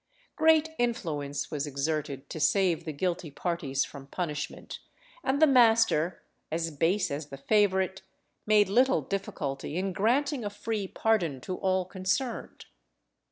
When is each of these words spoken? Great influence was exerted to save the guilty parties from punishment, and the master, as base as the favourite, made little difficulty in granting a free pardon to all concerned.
Great 0.35 0.69
influence 0.79 1.51
was 1.51 1.67
exerted 1.67 2.27
to 2.27 2.39
save 2.39 2.85
the 2.85 2.91
guilty 2.91 3.29
parties 3.29 3.85
from 3.85 4.07
punishment, 4.07 4.79
and 5.23 5.39
the 5.39 5.45
master, 5.45 6.23
as 6.51 6.71
base 6.71 7.11
as 7.11 7.27
the 7.27 7.37
favourite, 7.37 8.01
made 8.47 8.67
little 8.67 9.03
difficulty 9.03 9.77
in 9.77 9.93
granting 9.93 10.43
a 10.43 10.49
free 10.49 10.87
pardon 10.87 11.39
to 11.39 11.55
all 11.57 11.85
concerned. 11.85 12.65